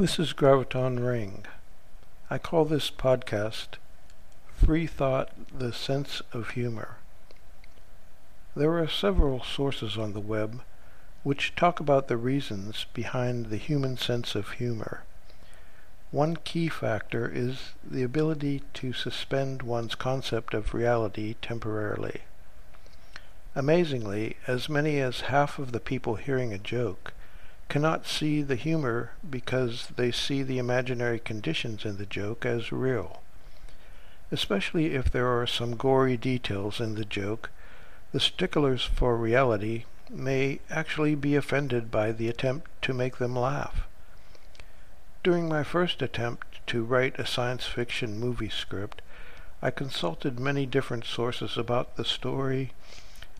This 0.00 0.20
is 0.20 0.32
Graviton 0.32 1.04
Ring. 1.04 1.44
I 2.30 2.38
call 2.38 2.64
this 2.64 2.88
podcast 2.88 3.78
Free 4.54 4.86
Thought 4.86 5.30
The 5.52 5.72
Sense 5.72 6.22
of 6.32 6.50
Humor. 6.50 6.98
There 8.54 8.78
are 8.78 8.86
several 8.86 9.42
sources 9.42 9.98
on 9.98 10.12
the 10.12 10.20
web 10.20 10.60
which 11.24 11.56
talk 11.56 11.80
about 11.80 12.06
the 12.06 12.16
reasons 12.16 12.86
behind 12.94 13.46
the 13.46 13.56
human 13.56 13.96
sense 13.96 14.36
of 14.36 14.52
humor. 14.52 15.02
One 16.12 16.36
key 16.36 16.68
factor 16.68 17.28
is 17.28 17.72
the 17.82 18.04
ability 18.04 18.62
to 18.74 18.92
suspend 18.92 19.62
one's 19.64 19.96
concept 19.96 20.54
of 20.54 20.74
reality 20.74 21.34
temporarily. 21.42 22.20
Amazingly, 23.56 24.36
as 24.46 24.68
many 24.68 25.00
as 25.00 25.22
half 25.22 25.58
of 25.58 25.72
the 25.72 25.80
people 25.80 26.14
hearing 26.14 26.52
a 26.52 26.58
joke 26.58 27.14
cannot 27.68 28.06
see 28.06 28.42
the 28.42 28.56
humor 28.56 29.12
because 29.28 29.88
they 29.96 30.10
see 30.10 30.42
the 30.42 30.58
imaginary 30.58 31.18
conditions 31.18 31.84
in 31.84 31.98
the 31.98 32.06
joke 32.06 32.46
as 32.46 32.72
real. 32.72 33.22
Especially 34.32 34.94
if 34.94 35.10
there 35.10 35.28
are 35.28 35.46
some 35.46 35.76
gory 35.76 36.16
details 36.16 36.80
in 36.80 36.94
the 36.94 37.04
joke, 37.04 37.50
the 38.12 38.20
sticklers 38.20 38.84
for 38.84 39.16
reality 39.16 39.84
may 40.10 40.60
actually 40.70 41.14
be 41.14 41.36
offended 41.36 41.90
by 41.90 42.12
the 42.12 42.28
attempt 42.28 42.70
to 42.82 42.94
make 42.94 43.18
them 43.18 43.36
laugh. 43.36 43.86
During 45.22 45.48
my 45.48 45.62
first 45.62 46.00
attempt 46.00 46.66
to 46.68 46.84
write 46.84 47.18
a 47.18 47.26
science 47.26 47.66
fiction 47.66 48.18
movie 48.18 48.48
script, 48.48 49.02
I 49.60 49.70
consulted 49.70 50.38
many 50.38 50.64
different 50.64 51.04
sources 51.04 51.58
about 51.58 51.96
the 51.96 52.04
story 52.04 52.72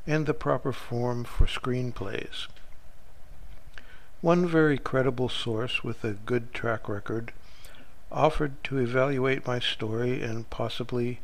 and 0.06 0.26
the 0.26 0.34
proper 0.34 0.72
form 0.72 1.24
for 1.24 1.46
screenplays. 1.46 2.48
One 4.20 4.48
very 4.48 4.78
credible 4.78 5.28
source 5.28 5.84
with 5.84 6.02
a 6.02 6.14
good 6.14 6.52
track 6.52 6.88
record 6.88 7.32
offered 8.10 8.64
to 8.64 8.78
evaluate 8.78 9.46
my 9.46 9.60
story 9.60 10.24
and 10.24 10.50
possibly 10.50 11.20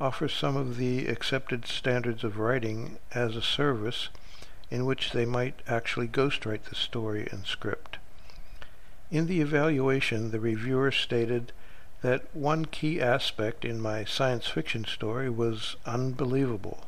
offer 0.00 0.28
some 0.28 0.56
of 0.56 0.78
the 0.78 1.08
accepted 1.08 1.66
standards 1.66 2.24
of 2.24 2.38
writing 2.38 2.96
as 3.12 3.36
a 3.36 3.42
service 3.42 4.08
in 4.70 4.86
which 4.86 5.12
they 5.12 5.26
might 5.26 5.60
actually 5.66 6.08
ghostwrite 6.08 6.62
the 6.64 6.74
story 6.74 7.28
and 7.30 7.44
script. 7.44 7.98
In 9.10 9.26
the 9.26 9.42
evaluation, 9.42 10.30
the 10.30 10.40
reviewer 10.40 10.90
stated 10.90 11.52
that 12.00 12.34
one 12.34 12.64
key 12.64 12.98
aspect 12.98 13.62
in 13.62 13.78
my 13.78 14.06
science 14.06 14.46
fiction 14.46 14.86
story 14.86 15.28
was 15.28 15.76
unbelievable. 15.84 16.86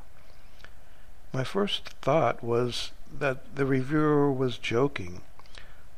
My 1.34 1.44
first 1.44 1.90
thought 2.00 2.42
was 2.42 2.92
that 3.12 3.56
the 3.56 3.66
reviewer 3.66 4.32
was 4.32 4.56
joking, 4.56 5.20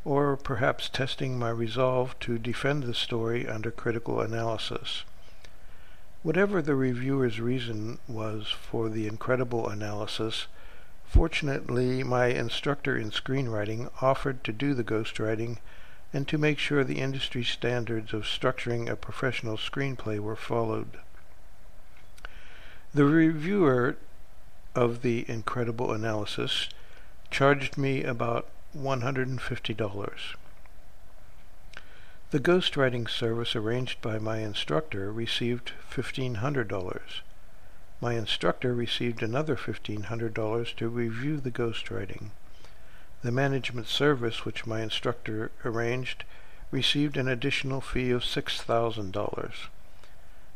or 0.04 0.36
perhaps 0.36 0.88
testing 0.88 1.38
my 1.38 1.50
resolve 1.50 2.18
to 2.20 2.38
defend 2.38 2.82
the 2.82 2.94
story 2.94 3.46
under 3.46 3.70
critical 3.70 4.20
analysis. 4.20 5.04
Whatever 6.22 6.62
the 6.62 6.74
reviewer's 6.74 7.40
reason 7.40 7.98
was 8.08 8.48
for 8.48 8.88
the 8.88 9.06
incredible 9.06 9.68
analysis, 9.68 10.46
fortunately 11.04 12.02
my 12.02 12.26
instructor 12.26 12.96
in 12.96 13.10
screenwriting 13.10 13.90
offered 14.00 14.42
to 14.44 14.52
do 14.52 14.74
the 14.74 14.84
ghostwriting 14.84 15.58
and 16.12 16.28
to 16.28 16.38
make 16.38 16.58
sure 16.58 16.84
the 16.84 17.00
industry 17.00 17.42
standards 17.42 18.12
of 18.12 18.22
structuring 18.22 18.88
a 18.88 18.96
professional 18.96 19.56
screenplay 19.56 20.18
were 20.18 20.36
followed. 20.36 20.98
The 22.94 23.04
reviewer 23.04 23.96
of 24.74 25.02
the 25.02 25.24
incredible 25.28 25.92
analysis 25.92 26.68
charged 27.30 27.78
me 27.78 28.04
about 28.04 28.48
$150. 28.76 30.34
The 32.30 32.40
ghostwriting 32.40 33.10
service 33.10 33.54
arranged 33.54 34.00
by 34.00 34.18
my 34.18 34.38
instructor 34.38 35.12
received 35.12 35.72
$1,500. 35.90 37.00
My 38.00 38.14
instructor 38.14 38.74
received 38.74 39.22
another 39.22 39.54
$1,500 39.54 40.76
to 40.76 40.88
review 40.88 41.40
the 41.40 41.50
ghostwriting. 41.50 42.30
The 43.22 43.30
management 43.30 43.86
service 43.86 44.44
which 44.44 44.66
my 44.66 44.80
instructor 44.80 45.50
arranged 45.64 46.24
received 46.70 47.16
an 47.18 47.28
additional 47.28 47.82
fee 47.82 48.10
of 48.10 48.22
$6,000. 48.22 49.52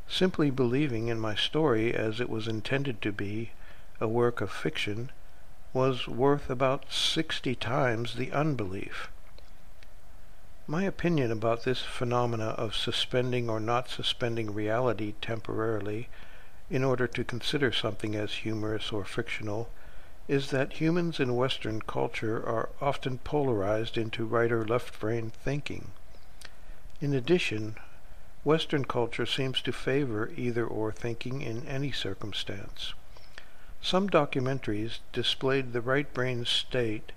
Simply 0.08 0.50
believing 0.50 1.08
in 1.08 1.20
my 1.20 1.34
story 1.34 1.94
as 1.94 2.20
it 2.20 2.30
was 2.30 2.48
intended 2.48 3.02
to 3.02 3.12
be, 3.12 3.50
a 4.00 4.08
work 4.08 4.40
of 4.40 4.50
fiction, 4.50 5.12
was 5.76 6.08
worth 6.08 6.48
about 6.48 6.90
sixty 6.90 7.54
times 7.54 8.14
the 8.14 8.32
unbelief. 8.32 9.10
My 10.66 10.84
opinion 10.84 11.30
about 11.30 11.64
this 11.64 11.82
phenomena 11.82 12.54
of 12.56 12.74
suspending 12.74 13.50
or 13.50 13.60
not 13.60 13.90
suspending 13.90 14.54
reality 14.54 15.12
temporarily 15.20 16.08
in 16.70 16.82
order 16.82 17.06
to 17.08 17.22
consider 17.24 17.72
something 17.72 18.14
as 18.14 18.36
humorous 18.36 18.90
or 18.90 19.04
fictional 19.04 19.68
is 20.28 20.48
that 20.48 20.80
humans 20.80 21.20
in 21.20 21.36
Western 21.36 21.82
culture 21.82 22.38
are 22.38 22.70
often 22.80 23.18
polarized 23.18 23.98
into 23.98 24.24
right 24.24 24.50
or 24.50 24.64
left 24.64 24.98
brain 24.98 25.30
thinking. 25.44 25.90
In 27.02 27.12
addition, 27.12 27.76
Western 28.44 28.86
culture 28.86 29.26
seems 29.26 29.60
to 29.60 29.72
favor 29.72 30.32
either 30.38 30.66
or 30.66 30.90
thinking 30.90 31.42
in 31.42 31.68
any 31.68 31.92
circumstance. 31.92 32.94
Some 33.82 34.08
documentaries 34.08 34.98
displayed 35.12 35.72
the 35.72 35.80
right 35.80 36.12
brain 36.12 36.44
state, 36.44 37.12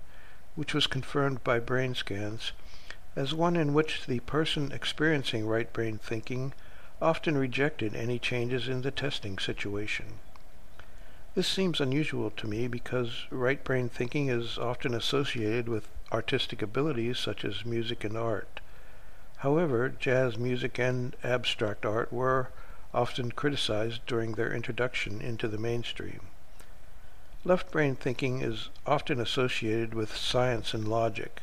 which 0.54 0.74
was 0.74 0.86
confirmed 0.86 1.42
by 1.42 1.58
brain 1.58 1.94
scans, 1.94 2.52
as 3.16 3.34
one 3.34 3.56
in 3.56 3.74
which 3.74 4.06
the 4.06 4.20
person 4.20 4.70
experiencing 4.72 5.46
right 5.46 5.72
brain 5.72 5.98
thinking 5.98 6.52
often 7.02 7.36
rejected 7.36 7.94
any 7.94 8.18
changes 8.18 8.68
in 8.68 8.82
the 8.82 8.90
testing 8.90 9.38
situation. 9.38 10.20
This 11.34 11.48
seems 11.48 11.80
unusual 11.80 12.30
to 12.30 12.46
me 12.46 12.66
because 12.66 13.26
right 13.30 13.62
brain 13.62 13.88
thinking 13.88 14.28
is 14.28 14.58
often 14.58 14.94
associated 14.94 15.68
with 15.68 15.88
artistic 16.12 16.60
abilities 16.60 17.18
such 17.18 17.44
as 17.44 17.64
music 17.64 18.04
and 18.04 18.16
art. 18.16 18.60
However, 19.38 19.88
jazz 19.88 20.36
music 20.36 20.78
and 20.78 21.16
abstract 21.22 21.86
art 21.86 22.12
were 22.12 22.50
often 22.92 23.32
criticized 23.32 24.04
during 24.06 24.32
their 24.32 24.52
introduction 24.52 25.20
into 25.20 25.48
the 25.48 25.58
mainstream. 25.58 26.20
Left 27.42 27.70
brain 27.70 27.96
thinking 27.96 28.42
is 28.42 28.68
often 28.84 29.18
associated 29.18 29.94
with 29.94 30.14
science 30.14 30.74
and 30.74 30.86
logic. 30.86 31.40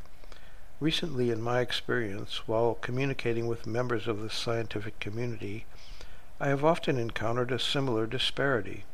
Recently, 0.79 1.31
in 1.31 1.41
my 1.41 1.59
experience, 1.59 2.47
while 2.47 2.75
communicating 2.75 3.47
with 3.47 3.65
members 3.65 4.07
of 4.07 4.21
the 4.21 4.29
scientific 4.29 4.99
community, 4.99 5.65
I 6.39 6.49
have 6.49 6.63
often 6.63 6.99
encountered 6.99 7.51
a 7.51 7.57
similar 7.57 8.05
disparity. 8.05 8.85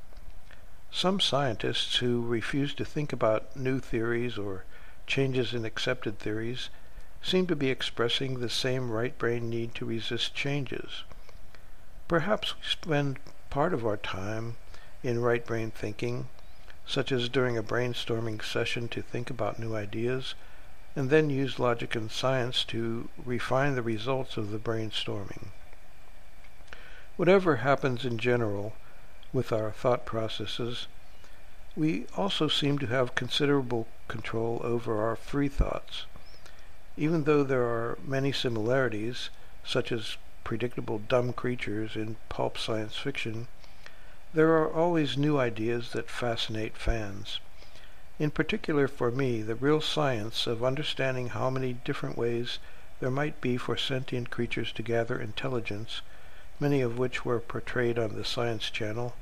Some 0.91 1.19
scientists 1.19 1.97
who 1.97 2.25
refuse 2.25 2.73
to 2.75 2.85
think 2.85 3.11
about 3.11 3.53
new 3.53 3.81
theories 3.81 4.37
or 4.37 4.63
changes 5.05 5.53
in 5.53 5.65
accepted 5.65 6.19
theories 6.19 6.69
seem 7.21 7.47
to 7.47 7.55
be 7.55 7.69
expressing 7.69 8.39
the 8.39 8.49
same 8.49 8.89
right 8.89 9.17
brain 9.17 9.49
need 9.49 9.75
to 9.75 9.85
resist 9.85 10.35
changes. 10.35 11.03
Perhaps 12.07 12.55
we 12.55 12.63
spend 12.63 13.19
part 13.49 13.73
of 13.73 13.85
our 13.85 13.97
time 13.97 14.55
in 15.03 15.21
right 15.21 15.45
brain 15.45 15.69
thinking 15.69 16.29
such 16.85 17.11
as 17.11 17.29
during 17.29 17.57
a 17.57 17.63
brainstorming 17.63 18.43
session 18.43 18.87
to 18.87 19.01
think 19.01 19.29
about 19.29 19.59
new 19.59 19.75
ideas, 19.75 20.35
and 20.95 21.09
then 21.09 21.29
use 21.29 21.59
logic 21.59 21.95
and 21.95 22.11
science 22.11 22.63
to 22.63 23.09
refine 23.25 23.75
the 23.75 23.81
results 23.81 24.37
of 24.37 24.51
the 24.51 24.59
brainstorming. 24.59 25.47
Whatever 27.15 27.57
happens 27.57 28.05
in 28.05 28.17
general 28.17 28.73
with 29.31 29.51
our 29.51 29.71
thought 29.71 30.05
processes, 30.05 30.87
we 31.75 32.05
also 32.15 32.47
seem 32.47 32.77
to 32.79 32.87
have 32.87 33.15
considerable 33.15 33.87
control 34.07 34.61
over 34.63 35.01
our 35.01 35.15
free 35.15 35.47
thoughts. 35.47 36.05
Even 36.95 37.23
though 37.23 37.43
there 37.43 37.63
are 37.63 37.97
many 38.05 38.31
similarities, 38.31 39.29
such 39.65 39.91
as 39.91 40.17
predictable 40.43 40.99
dumb 40.99 41.33
creatures 41.33 41.95
in 41.95 42.17
pulp 42.29 42.57
science 42.57 42.95
fiction, 42.95 43.47
there 44.35 44.57
are 44.57 44.73
always 44.73 45.15
new 45.15 45.37
ideas 45.37 45.91
that 45.91 46.09
fascinate 46.09 46.75
fans. 46.75 47.39
In 48.17 48.31
particular 48.31 48.87
for 48.87 49.11
me, 49.11 49.43
the 49.43 49.53
real 49.53 49.79
science 49.79 50.47
of 50.47 50.63
understanding 50.63 51.29
how 51.29 51.51
many 51.51 51.73
different 51.73 52.17
ways 52.17 52.57
there 52.99 53.11
might 53.11 53.41
be 53.41 53.57
for 53.57 53.77
sentient 53.77 54.31
creatures 54.31 54.71
to 54.71 54.81
gather 54.81 55.19
intelligence, 55.19 56.01
many 56.59 56.81
of 56.81 56.97
which 56.97 57.23
were 57.23 57.39
portrayed 57.39 57.99
on 57.99 58.15
the 58.15 58.25
Science 58.25 58.71
Channel, 58.71 59.15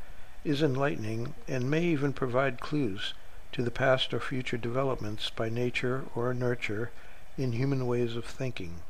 is 0.46 0.64
enlightening 0.64 1.34
and 1.46 1.70
may 1.70 1.84
even 1.84 2.14
provide 2.14 2.62
clues 2.62 3.14
to 3.52 3.64
the 3.64 3.72
past 3.72 4.14
or 4.14 4.20
future 4.22 4.58
developments 4.58 5.30
by 5.30 5.50
nature 5.50 6.06
or 6.16 6.34
nurture 6.34 6.90
in 7.38 7.52
human 7.52 7.86
ways 7.86 8.16
of 8.16 8.24
thinking. 8.24 8.82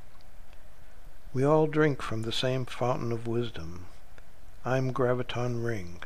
We 1.33 1.43
all 1.43 1.65
drink 1.65 2.03
from 2.03 2.21
the 2.21 2.31
same 2.31 2.65
fountain 2.65 3.11
of 3.11 3.25
wisdom. 3.25 3.87
I'm 4.63 4.93
Graviton 4.93 5.65
Ring. 5.65 6.03